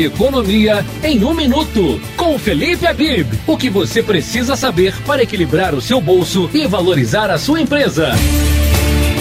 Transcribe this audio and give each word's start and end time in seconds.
Economia 0.00 0.82
em 1.04 1.22
um 1.22 1.34
minuto, 1.34 2.00
com 2.16 2.38
Felipe 2.38 2.86
Abib. 2.86 3.38
O 3.46 3.54
que 3.54 3.68
você 3.68 4.02
precisa 4.02 4.56
saber 4.56 4.94
para 5.02 5.22
equilibrar 5.22 5.74
o 5.74 5.80
seu 5.82 6.00
bolso 6.00 6.48
e 6.54 6.66
valorizar 6.66 7.30
a 7.30 7.36
sua 7.36 7.60
empresa. 7.60 8.12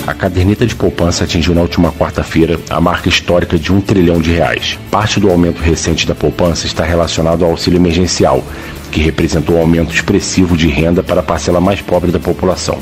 A 0.08 0.14
caderneta 0.14 0.66
de 0.66 0.74
poupança 0.74 1.26
atingiu 1.26 1.54
na 1.54 1.60
última 1.60 1.92
quarta-feira 1.92 2.58
a 2.70 2.80
marca 2.80 3.10
histórica 3.10 3.60
de 3.60 3.74
um 3.74 3.82
trilhão 3.82 4.22
de 4.22 4.32
reais. 4.32 4.80
Parte 4.90 5.20
do 5.20 5.30
aumento 5.30 5.62
recente 5.62 6.08
da 6.08 6.16
poupança 6.16 6.66
está 6.66 6.86
relacionado 6.86 7.44
ao 7.44 7.52
auxílio 7.52 7.78
emergencial, 7.78 8.42
que 8.90 9.02
representou 9.02 9.58
um 9.58 9.60
aumento 9.60 9.94
expressivo 9.94 10.56
de 10.56 10.70
renda 10.70 11.04
para 11.04 11.20
a 11.20 11.24
parcela 11.24 11.60
mais 11.60 11.82
pobre 11.82 12.10
da 12.10 12.20
população. 12.20 12.80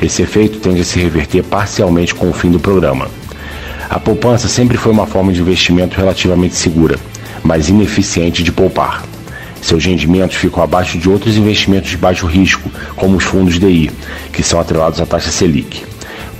Esse 0.00 0.22
efeito 0.22 0.60
tende 0.60 0.82
a 0.82 0.84
se 0.84 1.00
reverter 1.00 1.42
parcialmente 1.42 2.14
com 2.14 2.30
o 2.30 2.32
fim 2.32 2.52
do 2.52 2.60
programa. 2.60 3.08
A 3.90 3.98
poupança 3.98 4.46
sempre 4.46 4.76
foi 4.76 4.92
uma 4.92 5.06
forma 5.06 5.32
de 5.32 5.40
investimento 5.40 5.96
relativamente 5.96 6.54
segura, 6.54 6.96
mas 7.42 7.68
ineficiente 7.68 8.42
de 8.42 8.52
poupar. 8.52 9.04
Seus 9.60 9.84
rendimentos 9.84 10.36
ficam 10.36 10.62
abaixo 10.62 10.98
de 10.98 11.08
outros 11.08 11.36
investimentos 11.36 11.90
de 11.90 11.96
baixo 11.96 12.26
risco, 12.26 12.70
como 12.94 13.16
os 13.16 13.24
fundos 13.24 13.58
DI, 13.58 13.90
que 14.32 14.42
são 14.42 14.60
atrelados 14.60 15.00
à 15.00 15.06
taxa 15.06 15.30
Selic. 15.30 15.84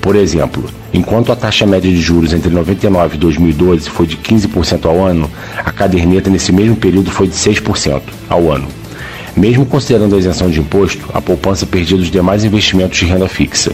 Por 0.01 0.15
exemplo, 0.15 0.65
enquanto 0.95 1.33
a 1.33 1.37
taxa 1.37 1.67
média 1.67 1.91
de 1.91 2.01
juros 2.01 2.33
entre 2.33 2.51
99 2.51 3.17
e 3.17 3.19
2012 3.19 3.91
foi 3.91 4.07
de 4.07 4.17
15% 4.17 4.87
ao 4.87 5.05
ano, 5.05 5.29
a 5.59 5.73
caderneta 5.73 6.31
nesse 6.31 6.53
mesmo 6.53 6.77
período 6.77 7.11
foi 7.11 7.27
de 7.27 7.35
6% 7.35 8.03
ao 8.29 8.53
ano. 8.53 8.69
Mesmo 9.37 9.67
considerando 9.67 10.15
a 10.15 10.19
isenção 10.19 10.49
de 10.49 10.61
imposto, 10.61 11.11
a 11.13 11.21
poupança 11.21 11.67
perdia 11.67 11.99
dos 11.99 12.11
demais 12.11 12.45
investimentos 12.45 12.99
de 12.99 13.05
renda 13.05 13.29
fixa. 13.29 13.73